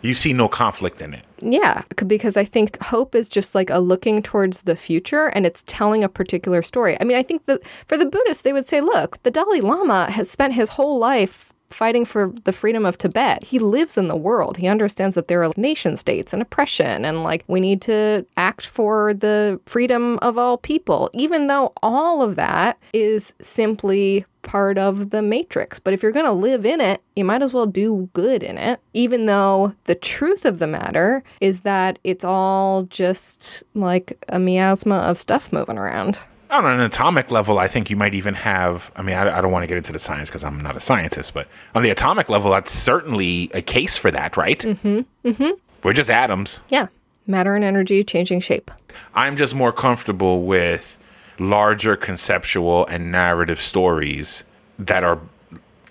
[0.00, 1.24] You see no conflict in it.
[1.40, 5.64] Yeah, because I think hope is just like a looking towards the future and it's
[5.66, 6.96] telling a particular story.
[7.00, 10.10] I mean, I think that for the Buddhists, they would say, look, the Dalai Lama
[10.10, 13.44] has spent his whole life fighting for the freedom of Tibet.
[13.44, 14.56] He lives in the world.
[14.56, 18.66] He understands that there are nation states and oppression and like we need to act
[18.66, 25.10] for the freedom of all people, even though all of that is simply part of
[25.10, 25.78] the matrix.
[25.78, 28.56] But if you're going to live in it, you might as well do good in
[28.56, 34.38] it, even though the truth of the matter is that it's all just like a
[34.38, 36.20] miasma of stuff moving around.
[36.50, 38.90] On an atomic level, I think you might even have.
[38.96, 40.80] I mean, I, I don't want to get into the science because I'm not a
[40.80, 44.58] scientist, but on the atomic level, that's certainly a case for that, right?
[44.58, 45.28] Mm-hmm.
[45.28, 45.50] Mm-hmm.
[45.82, 46.60] We're just atoms.
[46.70, 46.88] Yeah.
[47.26, 48.70] Matter and energy changing shape.
[49.14, 50.98] I'm just more comfortable with
[51.38, 54.44] larger conceptual and narrative stories
[54.78, 55.20] that are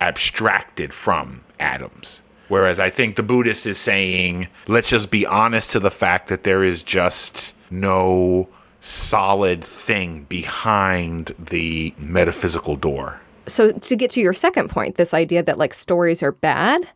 [0.02, 2.22] abstracted from atoms.
[2.48, 6.43] Whereas I think the Buddhist is saying, let's just be honest to the fact that
[6.43, 8.48] there is just no
[8.88, 13.19] solid thing behind the metaphysical door.
[13.45, 16.88] So, to get to your second point, this idea that like stories are bad,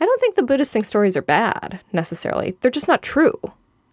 [0.00, 2.56] I don't think the Buddhists think stories are bad necessarily.
[2.60, 3.38] They're just not true.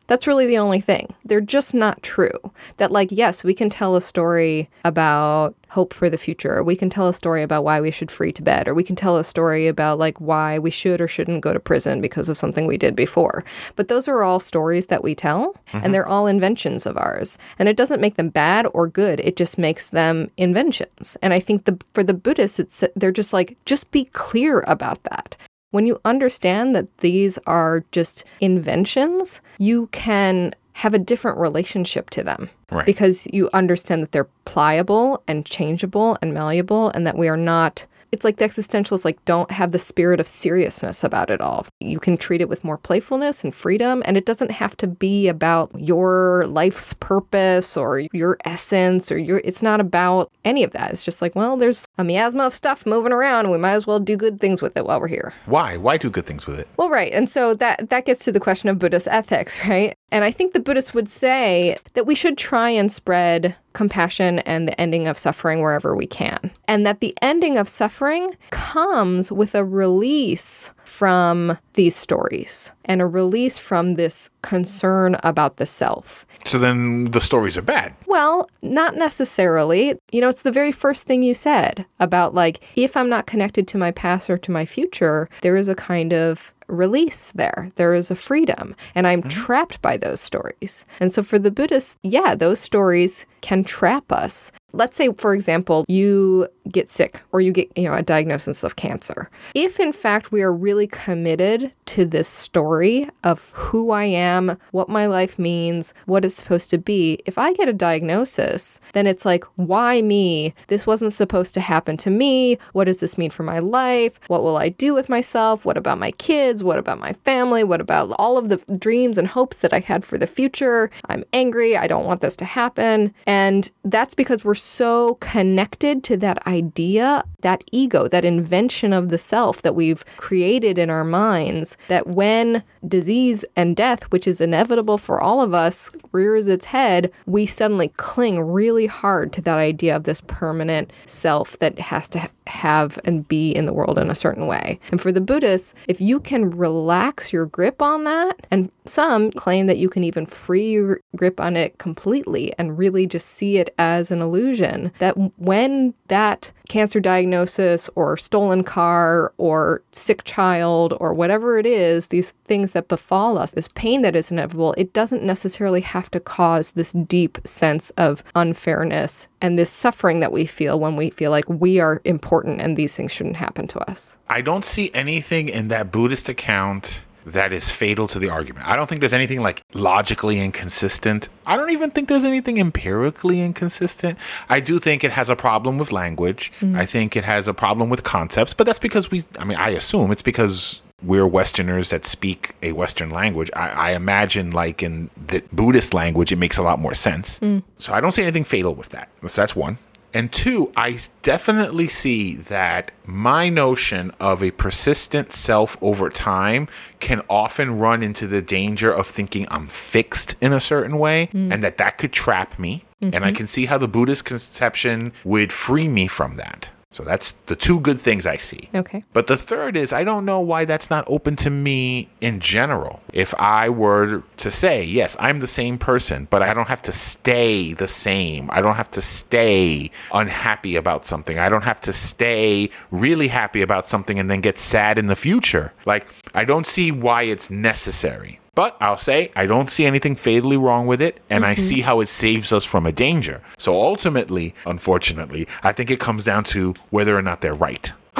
[0.07, 1.13] That's really the only thing.
[1.25, 2.39] They're just not true.
[2.77, 6.63] That, like, yes, we can tell a story about hope for the future.
[6.63, 9.17] We can tell a story about why we should free Tibet, or we can tell
[9.17, 12.65] a story about, like, why we should or shouldn't go to prison because of something
[12.65, 13.43] we did before.
[13.75, 15.79] But those are all stories that we tell, mm-hmm.
[15.83, 17.37] and they're all inventions of ours.
[17.59, 21.17] And it doesn't make them bad or good, it just makes them inventions.
[21.21, 25.03] And I think the, for the Buddhists, it's, they're just like, just be clear about
[25.03, 25.35] that.
[25.71, 32.23] When you understand that these are just inventions, you can have a different relationship to
[32.23, 32.85] them right.
[32.85, 37.85] because you understand that they're pliable and changeable and malleable and that we are not
[38.11, 41.65] it's like the existentialists like don't have the spirit of seriousness about it all.
[41.79, 45.27] You can treat it with more playfulness and freedom and it doesn't have to be
[45.27, 50.91] about your life's purpose or your essence or your it's not about any of that.
[50.91, 53.87] It's just like, well, there's a miasma of stuff moving around and we might as
[53.87, 55.33] well do good things with it while we're here.
[55.45, 55.77] Why?
[55.77, 56.67] Why do good things with it?
[56.77, 57.11] Well, right.
[57.11, 59.96] And so that that gets to the question of Buddhist ethics, right?
[60.11, 64.67] And I think the Buddhists would say that we should try and spread compassion and
[64.67, 66.51] the ending of suffering wherever we can.
[66.67, 73.05] And that the ending of suffering comes with a release from these stories and a
[73.05, 76.25] release from this concern about the self.
[76.45, 77.93] So then the stories are bad.
[78.07, 79.99] Well, not necessarily.
[80.11, 83.67] You know, it's the very first thing you said about like, if I'm not connected
[83.67, 87.71] to my past or to my future, there is a kind of release there.
[87.75, 88.75] There is a freedom.
[88.95, 89.29] And I'm mm-hmm.
[89.29, 90.85] trapped by those stories.
[90.99, 94.51] And so for the Buddhists, yeah, those stories can trap us.
[94.73, 98.75] Let's say, for example, you get sick or you get, you know, a diagnosis of
[98.75, 99.29] cancer.
[99.55, 104.89] If in fact we are really committed to this story of who I am, what
[104.89, 109.25] my life means, what it's supposed to be, if I get a diagnosis, then it's
[109.25, 110.53] like, why me?
[110.67, 112.57] This wasn't supposed to happen to me.
[112.73, 114.19] What does this mean for my life?
[114.27, 115.63] What will I do with myself?
[115.63, 116.61] What about my kids?
[116.61, 117.63] What about my family?
[117.63, 120.91] What about all of the dreams and hopes that I had for the future?
[121.05, 121.77] I'm angry.
[121.77, 123.13] I don't want this to happen.
[123.25, 123.36] And
[123.83, 129.61] that's because we're so connected to that idea, that ego, that invention of the self
[129.61, 135.21] that we've created in our minds, that when disease and death, which is inevitable for
[135.21, 140.03] all of us, rears its head, we suddenly cling really hard to that idea of
[140.03, 144.47] this permanent self that has to have and be in the world in a certain
[144.47, 144.79] way.
[144.91, 149.67] And for the Buddhists, if you can relax your grip on that, and some claim
[149.67, 153.73] that you can even free your grip on it completely and really just see it
[153.77, 161.13] as an illusion, that when that cancer diagnosis or stolen car or sick child or
[161.13, 165.23] whatever it is, these things that befall us, this pain that is inevitable, it doesn't
[165.23, 170.79] necessarily have to cause this deep sense of unfairness and this suffering that we feel
[170.79, 174.17] when we feel like we are important and these things shouldn't happen to us.
[174.29, 178.67] I don't see anything in that Buddhist account that is fatal to the argument.
[178.67, 181.27] I don't think there's anything like logically inconsistent.
[181.45, 184.17] I don't even think there's anything empirically inconsistent.
[184.49, 186.51] I do think it has a problem with language.
[186.61, 186.77] Mm-hmm.
[186.77, 189.69] I think it has a problem with concepts, but that's because we, I mean, I
[189.69, 193.51] assume it's because we're Westerners that speak a Western language.
[193.55, 197.39] I, I, imagine, like in the Buddhist language, it makes a lot more sense.
[197.39, 197.61] Mm.
[197.77, 199.09] So I don't see anything fatal with that.
[199.27, 199.77] So that's one.
[200.13, 206.67] And two, I definitely see that my notion of a persistent self over time
[206.99, 211.53] can often run into the danger of thinking I'm fixed in a certain way mm.
[211.53, 212.85] and that that could trap me.
[213.01, 213.15] Mm-hmm.
[213.15, 213.37] And I mm-hmm.
[213.37, 216.69] can see how the Buddhist conception would free me from that.
[216.91, 218.69] So that's the two good things I see.
[218.73, 219.03] Okay.
[219.13, 223.01] But the third is I don't know why that's not open to me in general.
[223.13, 226.93] If I were to say, yes, I'm the same person, but I don't have to
[226.93, 228.49] stay the same.
[228.51, 231.37] I don't have to stay unhappy about something.
[231.37, 235.15] I don't have to stay really happy about something and then get sad in the
[235.15, 235.73] future.
[235.85, 238.39] Like, I don't see why it's necessary.
[238.57, 241.63] But I'll say I don't see anything fatally wrong with it, and I mm-hmm.
[241.63, 243.43] see how it saves us from a danger.
[243.59, 247.91] So ultimately, unfortunately, I think it comes down to whether or not they're right.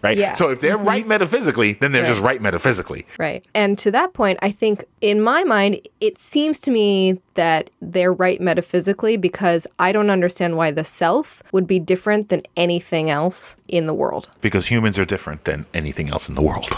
[0.00, 0.16] right?
[0.16, 0.34] Yeah.
[0.34, 1.08] So if they're right mm-hmm.
[1.08, 3.04] metaphysically, then they're just right metaphysically.
[3.18, 3.44] Right.
[3.52, 8.12] And to that point, I think in my mind, it seems to me that they're
[8.12, 13.56] right metaphysically because I don't understand why the self would be different than anything else
[13.66, 14.28] in the world.
[14.40, 16.68] Because humans are different than anything else in the world.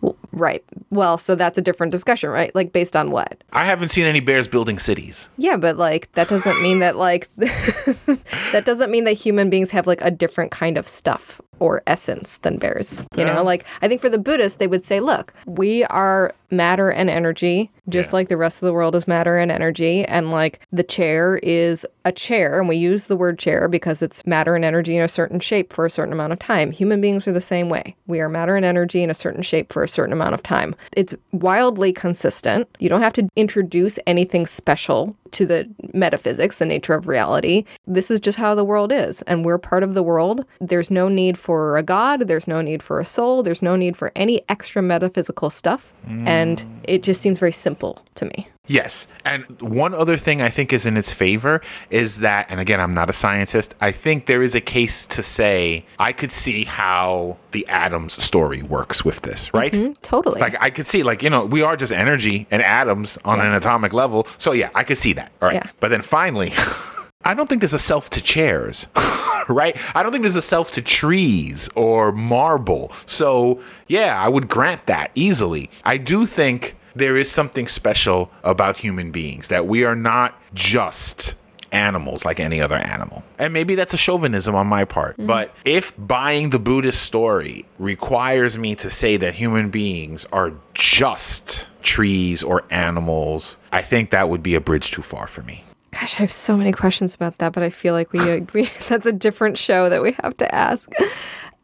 [0.00, 0.64] Well, right.
[0.90, 2.54] Well, so that's a different discussion, right?
[2.54, 3.42] Like based on what?
[3.52, 5.28] I haven't seen any bears building cities.
[5.36, 9.86] Yeah, but like that doesn't mean that like that doesn't mean that human beings have
[9.86, 13.06] like a different kind of stuff or essence than bears.
[13.16, 16.90] You know, like I think for the Buddhists they would say, look, we are matter
[16.90, 18.16] and energy, just Yeah.
[18.16, 21.86] like the rest of the world is matter and energy, and like the chair is
[22.04, 25.08] a chair, and we use the word chair because it's matter and energy in a
[25.08, 26.72] certain shape for a certain amount of time.
[26.72, 27.94] Human beings are the same way.
[28.06, 30.74] We are matter and energy in a certain shape for a certain amount of time.
[30.96, 32.68] It's wildly consistent.
[32.80, 37.64] You don't have to introduce anything special to the metaphysics, the nature of reality.
[37.86, 40.44] This is just how the world is, and we're part of the world.
[40.60, 43.96] There's no need for a god, there's no need for a soul, there's no need
[43.96, 45.94] for any extra metaphysical stuff,
[46.26, 46.66] and mm.
[46.84, 48.48] it just seems very simple to me.
[48.68, 49.08] Yes.
[49.24, 51.60] And one other thing I think is in its favor
[51.90, 55.22] is that, and again, I'm not a scientist, I think there is a case to
[55.22, 59.72] say I could see how the atoms story works with this, right?
[59.72, 60.40] Mm, Totally.
[60.40, 63.50] Like I could see, like, you know, we are just energy and atoms on an
[63.52, 64.28] atomic level.
[64.38, 65.32] So yeah, I could see that.
[65.42, 65.56] All right.
[65.56, 65.70] Yeah.
[65.80, 66.52] But then finally,
[67.24, 68.86] I don't think there's a self to chairs.
[69.48, 69.76] right?
[69.96, 72.92] I don't think there's a self to trees or marble.
[73.06, 75.68] So, yeah, I would grant that easily.
[75.84, 81.34] I do think there is something special about human beings that we are not just
[81.72, 83.24] animals like any other animal.
[83.38, 85.14] And maybe that's a chauvinism on my part.
[85.14, 85.26] Mm-hmm.
[85.26, 91.68] But if buying the Buddhist story requires me to say that human beings are just
[91.82, 95.64] trees or animals, I think that would be a bridge too far for me.
[95.90, 99.06] Gosh, I have so many questions about that, but I feel like we, we that's
[99.06, 100.88] a different show that we have to ask.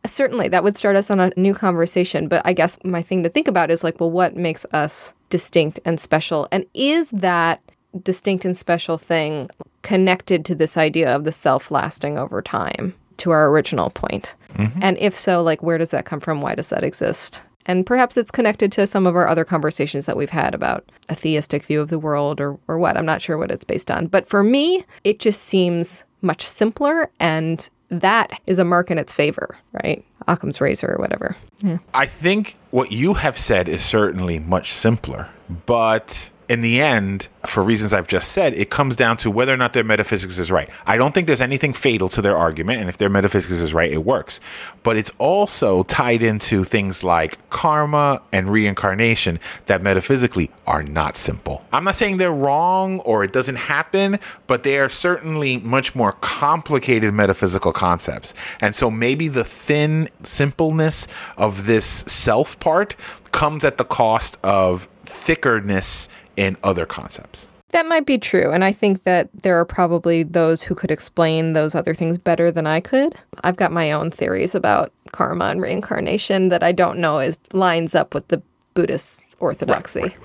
[0.09, 2.29] Certainly, that would start us on a new conversation.
[2.29, 5.81] But I guess my thing to think about is like, well, what makes us distinct
[5.85, 6.49] and special?
[6.51, 7.61] And is that
[8.03, 9.51] distinct and special thing
[9.83, 14.35] connected to this idea of the self lasting over time, to our original point?
[14.55, 14.81] Mm-hmm.
[14.83, 16.41] And if so, like, where does that come from?
[16.41, 17.43] Why does that exist?
[17.69, 21.15] And perhaps it's connected to some of our other conversations that we've had about a
[21.15, 22.97] theistic view of the world or, or what.
[22.97, 24.07] I'm not sure what it's based on.
[24.07, 27.11] But for me, it just seems much simpler.
[27.21, 30.05] And that is a mark in its favor, right?
[30.27, 31.37] Occam's razor or whatever.
[31.61, 31.79] Yeah.
[31.95, 35.31] I think what you have said is certainly much simpler,
[35.67, 39.57] but in the end, for reasons I've just said, it comes down to whether or
[39.59, 40.69] not their metaphysics is right.
[40.87, 43.93] I don't think there's anything fatal to their argument, and if their metaphysics is right,
[43.93, 44.41] it works.
[44.83, 51.65] But it's also tied into things like karma and reincarnation that metaphysically are not simple.
[51.71, 56.13] I'm not saying they're wrong or it doesn't happen, but they are certainly much more
[56.13, 58.33] complicated metaphysical concepts.
[58.61, 62.97] And so maybe the thin simpleness of this self part
[63.33, 66.09] comes at the cost of thickerness
[66.39, 67.49] in other concepts.
[67.71, 68.51] That might be true.
[68.53, 72.51] And I think that there are probably those who could explain those other things better
[72.51, 73.15] than I could.
[73.43, 77.95] I've got my own theories about karma and reincarnation that I don't know is lines
[77.95, 78.41] up with the
[78.73, 80.17] Buddhist orthodoxy.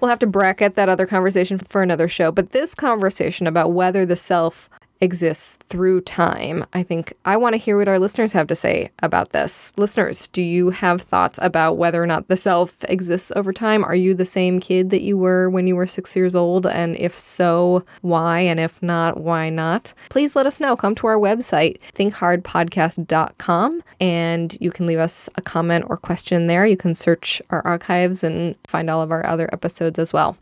[0.00, 2.32] We'll have to bracket that other conversation for another show.
[2.32, 4.70] But this conversation about whether the self
[5.00, 8.90] exists through time, I think I want to hear what our listeners have to say
[9.00, 9.72] about this.
[9.76, 13.84] Listeners, do you have thoughts about whether or not the self exists over time?
[13.84, 16.66] Are you the same kid that you were when you were six years old?
[16.66, 18.40] And if so, why?
[18.40, 19.92] And if not, why not?
[20.08, 20.76] Please let us know.
[20.76, 26.66] Come to our website, thinkhardpodcast.com, and you can leave us a comment or question there.
[26.66, 30.36] You can search our archives and find all of our other episodes as well.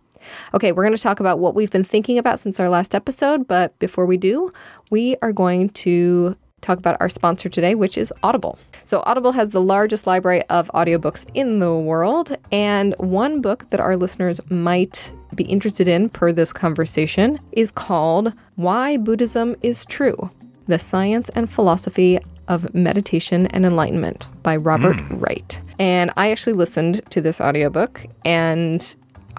[0.55, 3.47] Okay, we're going to talk about what we've been thinking about since our last episode,
[3.47, 4.53] but before we do,
[4.91, 8.59] we are going to talk about our sponsor today, which is Audible.
[8.85, 13.81] So, Audible has the largest library of audiobooks in the world, and one book that
[13.81, 20.31] our listeners might be interested in per this conversation is called Why Buddhism is True
[20.67, 25.19] The Science and Philosophy of Meditation and Enlightenment by Robert hmm.
[25.19, 25.61] Wright.
[25.79, 28.97] And I actually listened to this audiobook and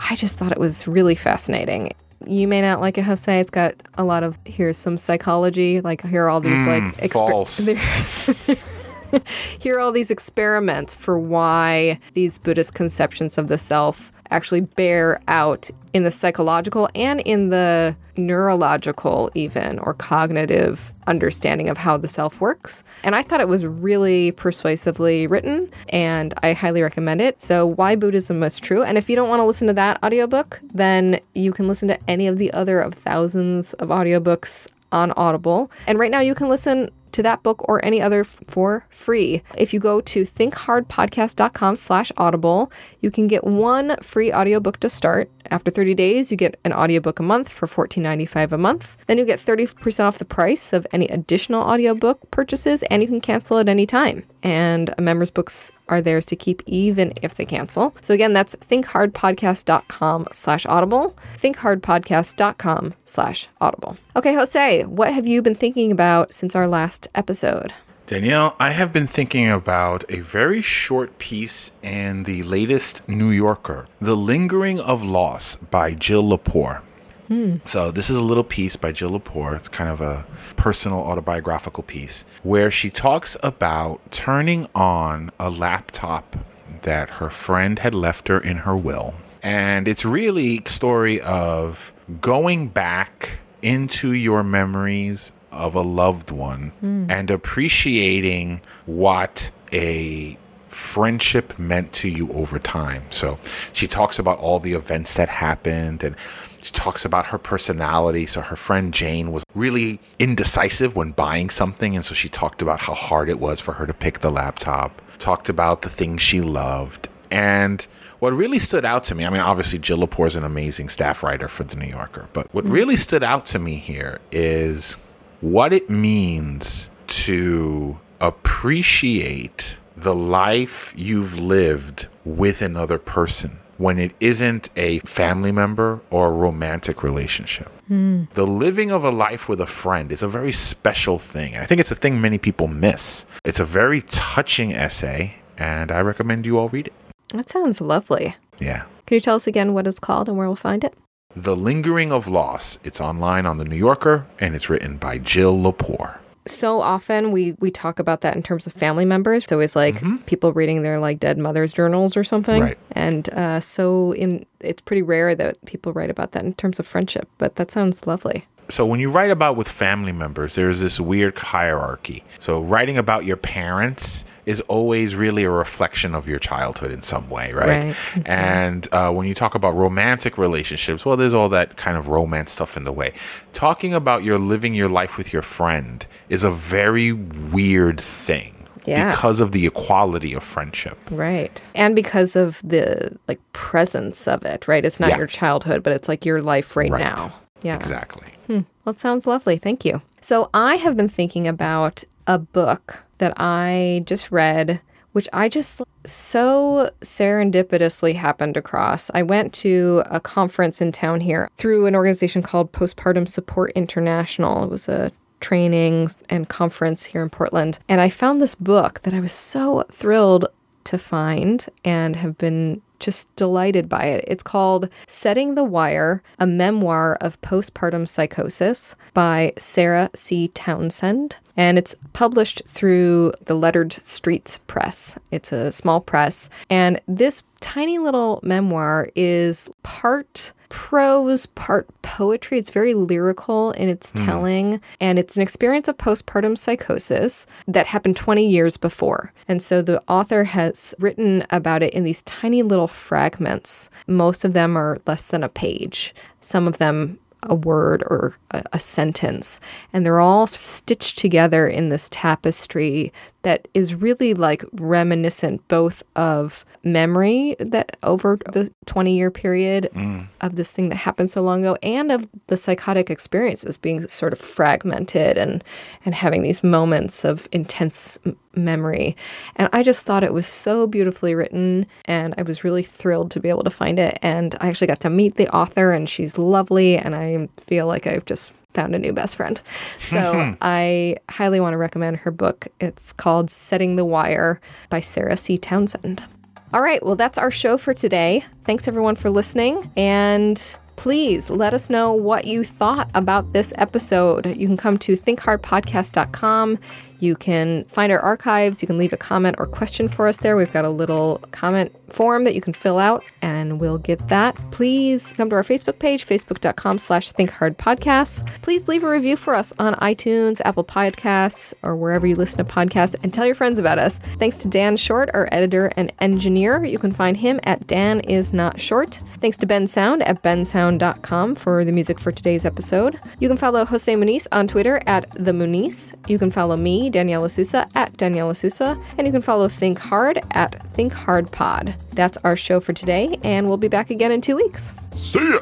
[0.10, 1.94] I just thought it was really fascinating.
[2.26, 3.40] You may not like it, Jose.
[3.40, 5.82] It's got a lot of here's some psychology.
[5.82, 7.58] Like here are all these hmm, like exper- false.
[9.60, 15.22] here are all these experiments for why these Buddhist conceptions of the self actually bear
[15.28, 22.08] out in the psychological and in the neurological, even or cognitive understanding of how the
[22.08, 22.84] self works.
[23.04, 27.42] And I thought it was really persuasively written and I highly recommend it.
[27.42, 28.84] So, Why Buddhism is True.
[28.84, 32.00] And if you don't want to listen to that audiobook, then you can listen to
[32.08, 35.72] any of the other of thousands of audiobooks on Audible.
[35.88, 39.42] And right now you can listen to that book or any other f- for free.
[39.58, 42.72] If you go to thinkhardpodcast.com slash audible,
[43.02, 45.30] you can get one free audiobook to start.
[45.52, 48.96] After 30 days, you get an audiobook a month for $14.95 a month.
[49.08, 53.22] Then you get 30% off the price of any additional audiobook purchases, and you can
[53.22, 54.24] cancel at any time.
[54.44, 57.96] And a members' books are theirs to keep even if they cancel.
[58.02, 63.98] So again, that's thinkhardpodcast.com slash audible, thinkhardpodcast.com slash audible.
[64.16, 67.74] Okay, Jose, what have you been thinking about since our last episode?
[68.10, 73.86] Danielle, I have been thinking about a very short piece in the latest New Yorker,
[74.02, 76.82] The Lingering of Loss by Jill Lepore.
[77.28, 77.58] Hmm.
[77.66, 82.26] So, this is a little piece by Jill Lepore, kind of a personal autobiographical piece,
[82.42, 86.36] where she talks about turning on a laptop
[86.82, 89.14] that her friend had left her in her will.
[89.44, 96.72] And it's really a story of going back into your memories of a loved one
[96.80, 97.06] hmm.
[97.10, 100.38] and appreciating what a
[100.70, 103.04] friendship meant to you over time.
[103.10, 103.38] So
[103.74, 106.16] she talks about all the events that happened and
[106.62, 108.26] she talks about her personality.
[108.26, 111.96] So her friend Jane was really indecisive when buying something.
[111.96, 115.02] And so she talked about how hard it was for her to pick the laptop,
[115.20, 117.08] talked about the things she loved.
[117.32, 117.86] And
[118.20, 121.24] what really stood out to me, I mean, obviously, Jill Lepore is an amazing staff
[121.24, 122.72] writer for The New Yorker, but what hmm.
[122.72, 124.98] really stood out to me here is
[125.42, 134.70] what it means to appreciate the life you've lived with another person when it isn't
[134.76, 137.70] a family member or a romantic relationship.
[137.88, 138.24] Hmm.
[138.34, 141.54] The living of a life with a friend is a very special thing.
[141.54, 143.26] And I think it's a thing many people miss.
[143.46, 146.94] It's a very touching essay, and I recommend you all read it.
[147.30, 148.36] That sounds lovely.
[148.60, 148.84] Yeah.
[149.06, 150.94] Can you tell us again what it's called and where we'll find it?
[151.36, 152.80] The Lingering of Loss.
[152.84, 156.18] It's online on The New Yorker, and it's written by Jill Lepore.
[156.48, 159.46] so often we we talk about that in terms of family members.
[159.46, 162.64] So it's like people reading their like dead mother's journals or something.
[162.64, 162.78] Right.
[162.94, 166.88] And uh, so in it's pretty rare that people write about that in terms of
[166.88, 167.30] friendship.
[167.38, 168.48] But that sounds lovely.
[168.70, 172.24] So when you write about with family members, there's this weird hierarchy.
[172.40, 177.30] So writing about your parents is always really a reflection of your childhood in some
[177.30, 177.68] way, right?
[177.68, 177.96] Right.
[178.26, 182.52] And uh, when you talk about romantic relationships, well, there's all that kind of romance
[182.52, 183.14] stuff in the way.
[183.54, 188.56] Talking about your living your life with your friend is a very weird thing.
[188.86, 189.12] Yeah.
[189.12, 190.98] Because of the equality of friendship.
[191.12, 191.62] Right.
[191.76, 194.84] And because of the like presence of it, right?
[194.84, 195.18] It's not Yeah.
[195.18, 197.04] your childhood, but it's like your life right, Right.
[197.04, 197.32] now.
[197.62, 197.76] Yeah.
[197.76, 198.28] Exactly.
[198.48, 199.58] Well, it sounds lovely.
[199.60, 200.02] Thank you.
[200.22, 204.82] So, I have been thinking about a book that I just read,
[205.14, 209.12] which I just so serendipitously happened across.
[209.14, 214.64] I went to a conference in town here through an organization called Postpartum Support International.
[214.64, 217.80] It was a training and conference here in Portland.
[217.88, 220.48] And I found this book that I was so thrilled
[220.86, 224.26] to find and have been just delighted by it.
[224.28, 230.50] It's called Setting the Wire, a memoir of postpartum psychosis by Sarah C.
[230.50, 231.38] Townsend.
[231.58, 235.16] And it's published through the Lettered Streets Press.
[235.32, 236.50] It's a small press.
[236.70, 242.58] And this tiny little memoir is part prose, part poetry.
[242.58, 244.26] It's very lyrical in its hmm.
[244.26, 249.34] telling, and it's an experience of postpartum psychosis that happened 20 years before.
[249.48, 253.90] And so the author has written about it in these tiny little fragments.
[254.08, 258.64] Most of them are less than a page, some of them a word or a,
[258.74, 259.60] a sentence.
[259.94, 263.14] And they're all stitched together in this tapestry
[263.50, 270.28] that is really like reminiscent both of memory that over the 20 year period mm.
[270.42, 274.34] of this thing that happened so long ago and of the psychotic experiences being sort
[274.34, 275.64] of fragmented and
[276.06, 278.20] and having these moments of intense
[278.54, 279.18] memory.
[279.56, 283.40] And i just thought it was so beautifully written and i was really thrilled to
[283.40, 284.20] be able to find it.
[284.22, 288.06] And i actually got to meet the author and she's lovely and i feel like
[288.06, 289.62] i've just found a new best friend
[290.00, 290.54] so hmm.
[290.62, 294.60] i highly want to recommend her book it's called setting the wire
[294.90, 296.24] by sarah c townsend
[296.72, 298.46] all right, well, that's our show for today.
[298.64, 300.62] Thanks everyone for listening, and
[301.00, 304.46] Please let us know what you thought about this episode.
[304.58, 306.78] You can come to thinkhardpodcast.com.
[307.22, 308.82] You can find our archives.
[308.82, 310.58] You can leave a comment or question for us there.
[310.58, 314.56] We've got a little comment form that you can fill out and we'll get that.
[314.72, 318.62] Please come to our Facebook page, facebook.com slash think hard thinkhardpodcasts.
[318.62, 322.64] Please leave a review for us on iTunes, Apple Podcasts, or wherever you listen to
[322.64, 324.18] podcasts and tell your friends about us.
[324.38, 326.84] Thanks to Dan Short, our editor and engineer.
[326.84, 329.20] You can find him at Dan is not short.
[329.42, 333.20] Thanks to Bensound at bensound.com for the music for today's episode.
[333.40, 336.14] You can follow Jose Muniz on Twitter at the Muniz.
[336.30, 340.40] You can follow me, Danielle LaSusa, at Danielle LaSusa, and you can follow Think Hard
[340.52, 341.96] at Think Hard Pod.
[342.14, 344.92] That's our show for today, and we'll be back again in two weeks.
[345.14, 345.60] See ya.